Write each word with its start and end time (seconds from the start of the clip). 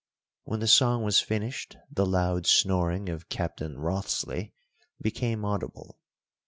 When 0.45 0.61
the 0.61 0.67
song 0.67 1.03
was 1.03 1.19
finished 1.19 1.77
the 1.91 2.07
loud 2.07 2.47
snoring 2.47 3.07
of 3.07 3.29
Captain 3.29 3.77
Wriothesley 3.77 4.51
became 4.99 5.45
audible. 5.45 5.99